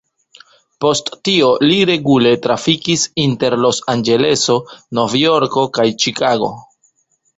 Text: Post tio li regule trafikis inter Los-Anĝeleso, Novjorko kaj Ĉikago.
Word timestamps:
Post 0.85 1.11
tio 1.27 1.49
li 1.65 1.75
regule 1.89 2.31
trafikis 2.47 3.03
inter 3.25 3.57
Los-Anĝeleso, 3.67 4.57
Novjorko 5.01 5.67
kaj 5.79 5.87
Ĉikago. 6.05 6.51